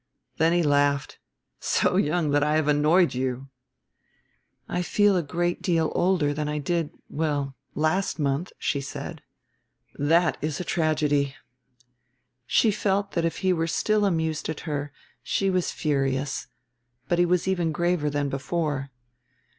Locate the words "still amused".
13.67-14.49